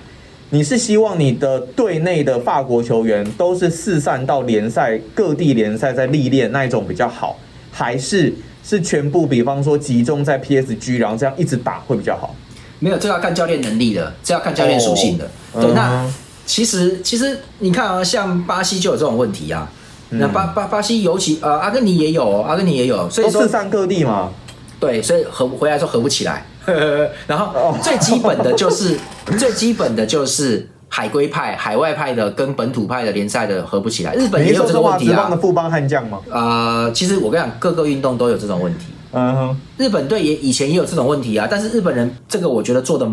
[0.49, 7.37] 你是希望你的队内的法国球员都是四散到联赛各地联赛在历练那一种比较好，
[7.71, 8.33] 还是？
[8.67, 12.33] 是全部，比方说集中在 PSG，然后这样一直打会比较好。
[12.79, 15.29] 没有，这要看教练能力的，这要看教练属性的。
[15.53, 16.03] 对，那
[16.47, 19.71] 其实其实你看啊，像巴西就有这种问题啊。
[20.09, 24.31] 那巴巴巴西尤其呃，阿根廷也有，阿根廷也有，所以说四散各地嘛。
[24.79, 26.43] 对，所以合回来说合不起来。
[27.27, 28.97] 然后最基本的就是
[29.37, 30.69] 最基本的就是。
[30.87, 35.29] 海归派、海外派的跟本土派的联赛的合不起来，日本也有这个问题啊。
[35.29, 36.21] 的富邦悍将吗？
[36.29, 38.85] 呃，其实我跟你讲，各个运动都有这种问题。
[39.11, 43.05] 嗯哼，日本队也以前也有这种问题啊，但是日本人这个我觉得做的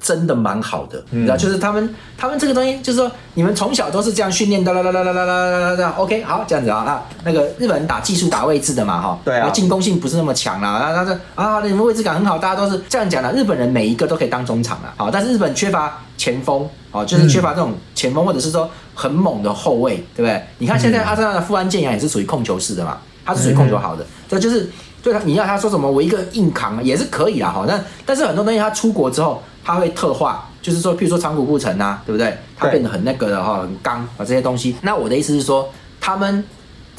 [0.00, 20.42] 真的蛮好的，你知道，就是他们他们这个东西，就是说你们从小都是这样训练的啦啦啦啦啦啦啦啦，OK，好，这样子啊啊，那个日本人打技术打位置的嘛哈，对啊，进攻性不是那么强啦，然后他说啊，你们位置感很好，大家都是这样讲的，日本人每一个都可以当中场啊，好，但是日本缺乏前锋，哦，就是缺乏这种前锋或者是说很猛的后卫，对不对？
[20.58, 24.70] 你看现在阿森纳的富安健洋也是属于控球式的嘛，他是属于控球好的，这就是。
[25.02, 27.64] 对他，你要他说什么，我一个硬扛也是可以啦，哈。
[27.66, 32.36] 但但是很多东西他出国之后，他会特化，就是说，譬如说长谷部城啊，对不对？
[32.56, 34.76] 他变得很那个的哈，很刚啊这些东西。
[34.82, 35.70] 那我的意思是说，
[36.00, 36.44] 他们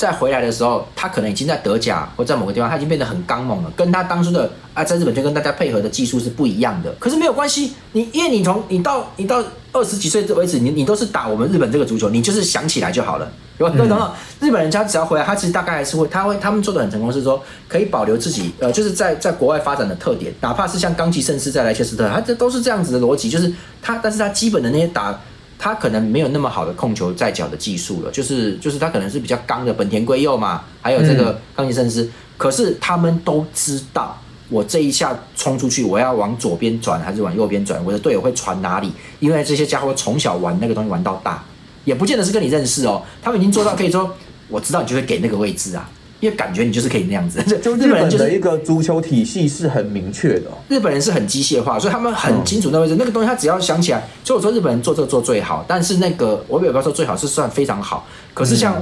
[0.01, 6.91] 再回来的时候，他可能已经在德甲或在某个地方，他已经变得很刚猛了，跟他当初的啊在日本就跟大家配合的技术是不一样的。
[6.97, 13.31] 可是没有关系，你因为你从你到你到二十几岁为止，你你都是打我们日本这个足球，你就是想起来就好了。
[13.59, 25.15] 对，等等，日本人家只要回来，他其实大概还是会，他会，他们做的很成功，是说可以保留自己，呃，就是在在国外发展的特点，哪怕是像冈崎圣司在莱切斯特，他这都是这样子的逻辑，就是他，但是他基本的那些打，
[25.63, 34.19] 他可能没有那么好的控球在脚的技术了，就是就是他可能是比较刚的本田圭佑嘛，还有这个冈崎圣司，可是他们都知道，
[34.49, 41.43] 我这一下冲出去，我要往左边转还是往右边转，我的队友会传哪里，因为这些家伙从小玩那个东西玩到大。
[41.83, 44.11] 也不见得是跟你认识哦，他们已经做到可以说，
[44.49, 45.89] 我知道你就会给那个位置啊，
[46.21, 47.43] 因为感觉你就是可以那样子。
[47.61, 54.07] 就日本人的一个足球体系是很明确的，日本人是很机械化，所以他们很清楚那位置，那个东西他只要想起来。
[54.23, 58.81] 所以我说日本人做这个做最好，但是那个我也不要说最好是算非常好，可是像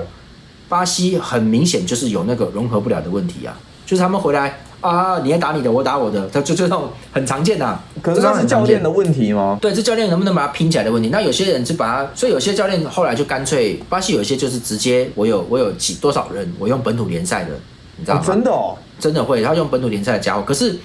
[0.67, 4.60] 巴西很明显就是有那个融合不了的问题啊，就是他们回来。
[4.81, 5.19] 啊！
[5.23, 7.79] 你要打你的，我打我的，他就就这种很常见的。
[8.01, 9.57] 可是这是教练的问题吗？
[9.61, 11.09] 对，这教练能不能把它拼起来的问题。
[11.09, 17.51] 那有些人是把它，所以有些教练后来就干脆，巴西有一些就是直接，我有我有几多少人，我用本土联赛的，
[17.97, 18.23] 你知道吗？
[18.25, 20.43] 真的哦，真的会，他用本土联赛的家伙。
[20.43, 20.77] 可是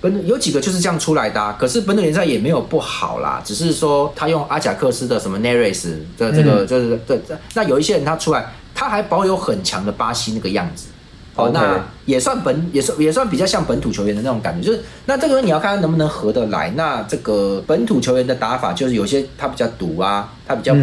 [0.00, 1.56] 本有几个就是这样出来的。
[1.58, 10.86] 可是本土联赛也没有不好啦，只是说他用阿贾克斯的什么 Neres 的这个就是这这，那有一些人他出来，他还保有很强的巴西那个样子。
[11.34, 16.70] 哦，那也算本，也算也算比较像本土球员的那种感觉，就是那这个你要看他能不能合得来。
[16.76, 20.80] 那这个本土球员的打法，就是有些他比较赌啊，他比较不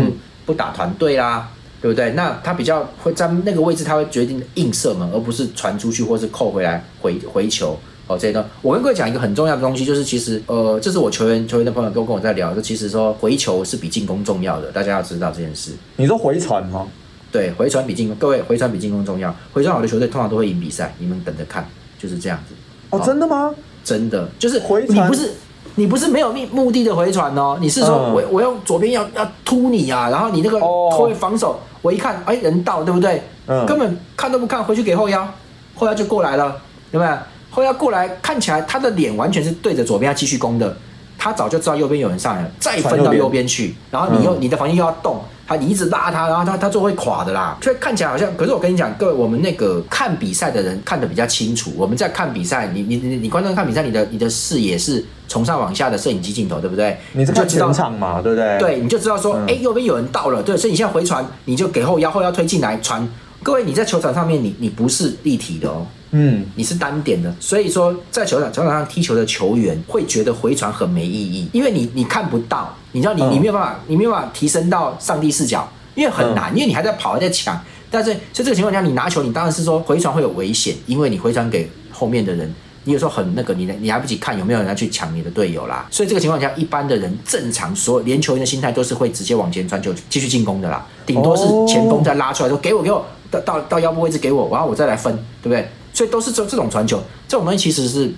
[0.47, 1.47] 不打团队啦，
[1.81, 2.11] 对不对？
[2.11, 7.77] 那他比较会在那个位置，他会决定硬射门，而不是传出去或是扣回来回回球。
[8.07, 15.73] 哦，这些我跟各位讲一个很重要的东西，就是其实呃，这是我球员球员的朋友都跟我在聊，就其实说回球是比进攻重要的，大家要知道这件事。
[15.95, 16.87] 你说回传吗？
[17.31, 19.33] 对，回传比进攻，各位回传比进攻重要。
[19.53, 22.55] 回传好的球队通常都会赢比赛，你们等着看，就是这样子。
[22.89, 23.53] 哦，真的吗？
[23.83, 25.31] 真的，就是回传，你不是
[25.75, 33.21] 你不是没有目目的的回传哦，你是说我我用左边要要突你啊，然后你那个后卫防守，我一看，哎，人到，对不对？
[33.47, 33.65] 嗯。
[33.65, 35.27] 根本看都不看，回去给后腰，
[35.75, 36.59] 后腰就过来了，
[36.91, 37.17] 对不对？
[37.51, 40.75] 后腰过来，看起来他的脸完全是对着左边要继续攻的，
[41.17, 45.21] 他早就知道右边有人上来了，再分到右边去，然后你又你的防线又要动。
[45.49, 47.57] 他你一直拉他，然后他他就会垮的啦。
[47.59, 51.71] 所以看起来好像，可是我跟你讲，各位，我们那个看比赛的人看得比较清楚。
[51.75, 56.95] 我们在看比赛，你你你你观众看比赛，你的你的视野是从上往下的摄影机镜头，对不对？
[57.13, 58.59] 你就全场嘛，对不对？
[58.59, 63.09] 对，你就知道说，哎，右边有人到了，对，所以你现在回传，你就给后腰，后腰推进来传。
[63.41, 65.83] 各位，你在球场上面，你你不是立体的哦。
[66.11, 77.59] 嗯，你是单点的，所以说在球场球场上踢球的球员会觉得回传很没意义，因为你你看不到，你知道你你没有办法，你没有办法提升到上帝视角，因为很难，因为你还在跑还在抢，
[77.91, 82.51] 但是就这个情况下，你拿球，你当然是说回传会有危险，因为你回传给后面的人，
[82.85, 95.69] 你有时候很那个，你你来不及看有没有人要去抢你的队友啦，所以这个情况下，一般的人正常所有连球员的心态都是会直接往前传球继续进攻的啦，顶多是前锋再拉出来说给我给我到到到腰部位置给我，然后我再来分，对不对？
[95.99, 98.09] 所以都是这这种传球，这种东西其实是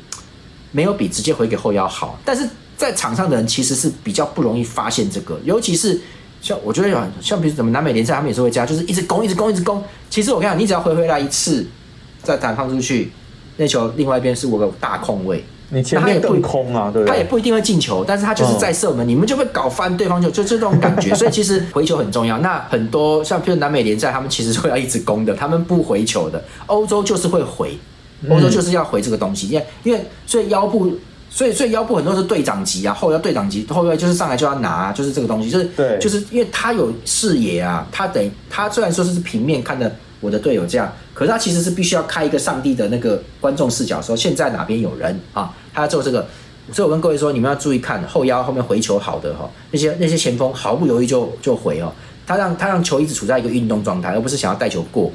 [0.72, 6.00] 没有比直接回给后腰好，但是在场上的人其实是比较不容易发现这个，尤其是
[6.44, 9.84] 像我觉得像像比如什么南美联赛，他们也是会加，就是一直攻，一直攻，一直攻。
[10.12, 11.66] 其实我跟你讲，你只要回回来一次，
[12.22, 13.12] 再弹放出去，
[13.58, 15.44] 那球另外一边是我个大空位。
[15.74, 21.16] 你前面更空啊，对他也不一定会进球，但是他就是在射门，你们就会搞翻对方球，就就这种感觉。
[21.16, 22.38] 所以其实回球很重要。
[22.40, 26.44] 那很多像譬如南美联赛，他们其实会要一直攻的，他们不回球的。
[26.66, 27.78] 欧洲就是会回，
[28.30, 30.92] 欧洲就是要回这个东西，因为因为所以腰部，
[31.30, 39.90] 所以所以腰部很多是队长级啊，后腰队长级，后腰就是上来就要拿，就是这个东西，就是对，就是因为他有视野啊，他等他虽然说是平面看的。
[40.22, 45.54] 我的队友这样，可是他其实是必须要开一个上帝的那个观众视角，说现在哪边有人啊？
[45.74, 46.26] 他要做这个，
[46.72, 51.92] 所以我跟各位说，你们要注意看后腰后面回球好的哈，那些那些前锋毫不犹豫就就回哦，
[52.26, 55.12] 他让他让球一直处在一个运动状态，而不是想要带球过。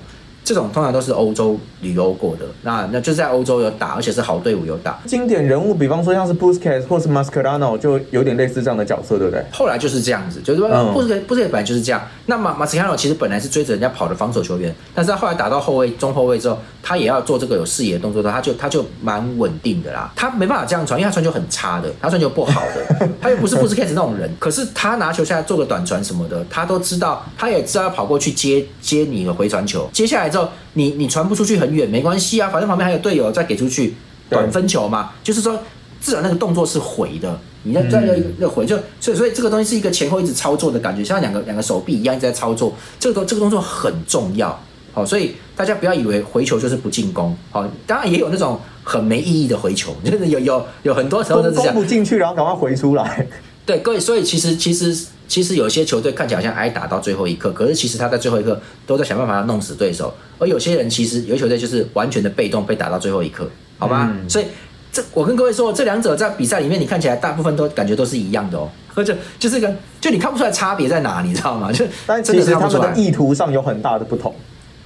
[0.47, 4.97] 这种通常都是欧洲旅游过的，那那就在欧洲有打，而且是好队伍有打。
[5.05, 9.45] 经典人物，比方说像是 Busquets 或是 Mascherano，就有点类似这样的角色，对不对？
[9.51, 12.01] 后来就是这样子，就是说布斯布斯本来就是这样。
[12.27, 16.57] 那马马斯卡诺其实本来是追着人家跑的防守球员，但是他后来打到后卫、中后卫之后，
[16.87, 20.13] 他也要做这个有视野的动作的，他就他就蛮稳定的啦。
[20.15, 24.31] 他没办法这样传，因为他传球很差的，他传球不好的， 他又不是布斯凯斯那种人。
[24.39, 30.49] 可是他拿球下来做个短传什么的，他都知道，他也知道要跑过去接接你的回传球，接下来之后。
[30.79, 33.95] 你你传不出去很远没关系啊，反正旁边还有队友再给出去
[34.29, 35.59] 短分球嘛，就是说
[36.03, 44.61] 至少那个动作是回的，你要再要要回就所以所以这个东西是一个前后一直操作的感觉，像两个两个手臂一样一直在操作，这个动这个动作很重要，
[44.93, 53.27] 好，所以大家不要以为回球就是不进攻，好，当然也有那种很没意义的回球， 就是有有有很多时候都是这样，攻不进去然后赶快回出来，
[53.67, 55.07] 对，各位，所以其实其实。
[55.29, 60.15] 其实有些球队看起来好像挨打到最后一刻，可是其实他在最后一刻都在想办法要弄死对手。
[60.39, 64.17] 而有些人其实有些球队就是完全的被动，被打到最后一刻，好吧？
[64.29, 64.45] 所以
[64.93, 69.69] 这我跟各位说，这两者在比赛里面，你看起来大部分都感觉都是一样的哦， 或者就是个
[70.01, 71.73] 就你看不出来差别在哪，你知道吗？
[71.73, 74.33] 就但其实他们的意图上有很大的不同。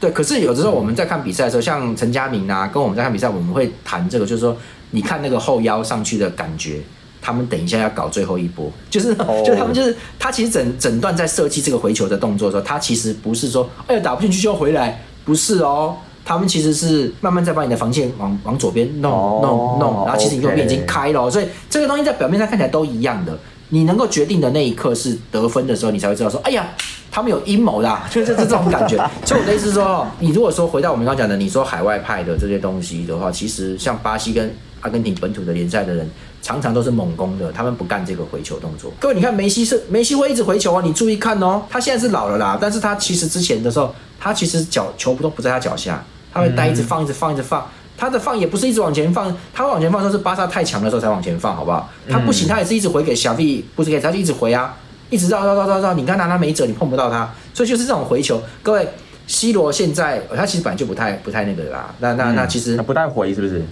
[0.01, 4.57] 对，可是有的时候我们在看比赛的时候，像陈佳明啊，跟我们在看比赛，我们会谈这个，就是说
[4.91, 6.81] 你看那个后腰上去的感觉。
[7.23, 15.95] 他们等一下要搞最后一波，就是就他们就是他其实整整段在设计这个回球的动作的时候，他其实不是说哎呀打不进去就回来，不是哦，
[16.25, 23.39] 他们其实是慢慢在把你的防线往往左边弄弄弄，然后其实你右边已经开了，所以这个东西在表面上看起来都一样的。
[23.69, 26.67] 你能够决定的那一刻是得分的时候，你才会知道说哎呀
[27.11, 28.97] 他们有阴谋的，就是这种感觉。
[29.25, 36.09] 所以我的意思是说，你如果说回到我们刚讲的，你说海外派的这些东西的话，其实像巴西跟阿根廷本土的联赛的人。
[36.43, 38.91] 常常都是猛攻的，他们不干这个回球动作。
[38.99, 41.61] 各位，你看梅西是梅西会一直回球啊，你注意看哦。
[41.69, 46.03] 他现在是老了啦，但是他其实之前的时候，他其实脚球不都不在他脚下，
[46.33, 47.69] 他会带一直放，一直放，一直放。
[47.95, 51.91] 他的放也不是一直往前放，他往前放都是巴萨太强的时候才往前放，好不好？
[52.09, 54.75] 他不行，他也是一直回给小 B，不是给他就一直回啊，
[55.11, 55.95] 一直绕绕绕绕绕。
[55.95, 58.41] 你看他他没辙，你碰不到他，所以就是这种回球。
[58.63, 58.89] 各位
[59.27, 63.63] ，C 罗现在他其实本来就不太不太那个啦，那那那其实不太回是不是？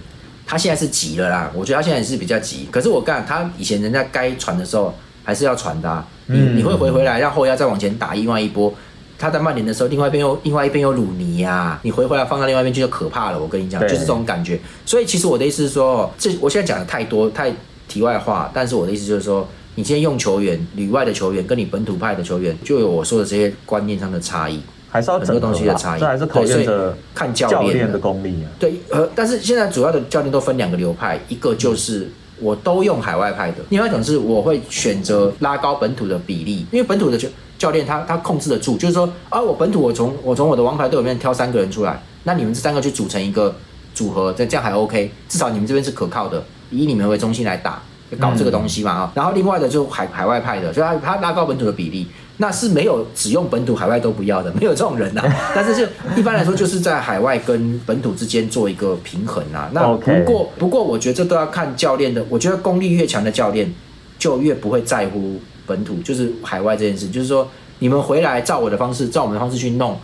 [0.45, 2.67] 他现在是急了啦，我觉得他现在是比较急。
[2.71, 6.03] 可是我干，他以前人家该传的时候还是要传的。
[6.25, 8.73] 你你会回回来，让后腰再往前打另外一波。
[9.19, 13.39] 他在曼联的时候，另外一边又另外一边有鲁尼呀，你回回来放到另外一边去就可怕了。
[13.39, 14.57] 我跟你讲，就是这种感觉。
[14.85, 17.53] 所以其实我的意思是说，这我现在讲的太多太
[17.87, 24.61] 题外话，但是我的意思就是说，你今天用球员里外的球员跟你本土派的球员，就有我说的这些观念上的差异。
[24.91, 28.49] 还是要整个东西的差异，这还是考验着看教练的功力啊。
[28.57, 32.09] 对，呃，但是现在主要的教练都分两个流派，一个就是
[32.39, 43.55] 我都用海外派的，另外一种是我会选择拉高本土的比例，因为本土的教教练他他控制得住，就是说啊，我本土我从我从我的王牌队里面挑三个人出来，那你们这三个去组成一个
[43.93, 47.79] 组合，这这样还 OK，至少你们这边是可靠的，以你们为中心来打
[48.17, 49.11] 搞这个东西嘛啊。
[49.15, 52.07] 然后另外的就海海外派的，所以他他拉高本土的比例。
[52.41, 55.21] 那是没有只用本土海外都不要的，没有这种人呐。
[55.53, 55.83] 但是就
[56.15, 59.69] 一般来说，就是在海外跟本土之间做一个平衡啊。
[59.73, 62.23] 那不过不过，我觉得这都要看教练的。
[62.29, 63.69] 我觉得功力越强的教练，
[64.17, 65.37] 就越不会在乎
[65.67, 67.09] 本土，就是海外这件事。
[67.09, 67.45] 就是说，
[67.79, 69.97] 你们回来照我的方式，照我们的方式去弄。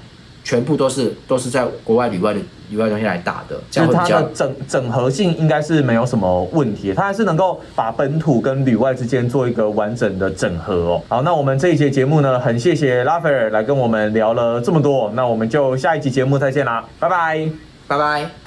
[0.44, 2.40] 全部都是都是在国外旅外的
[2.70, 11.02] 旅外东西来打的，这样它的整整合性应该是没有什么问题，它还是能够把本土跟旅外之间做一个完整的整合哦。
[11.08, 17.50] 好，那我们这一节节目呢，很谢谢拉斐尔来跟我们聊了这么多，那我们就下一集节目再见啦，拜拜，
[17.88, 18.45] 拜拜。